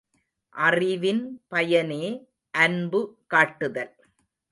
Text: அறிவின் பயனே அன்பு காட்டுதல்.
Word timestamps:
அறிவின் 0.55 1.21
பயனே 1.47 2.05
அன்பு 2.53 3.01
காட்டுதல். 3.27 3.93